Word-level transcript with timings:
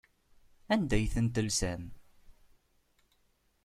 Anda 0.73 0.95
ay 0.97 1.05
ten-telsam? 1.13 1.83